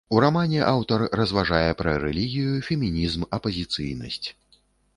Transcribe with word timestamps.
У 0.17 0.21
рамане 0.23 0.61
аўтар 0.69 1.03
разважае 1.19 1.71
пра 1.83 1.93
рэлігію, 2.05 2.55
фемінізм, 2.71 3.29
апазыцыйнасць. 3.41 4.23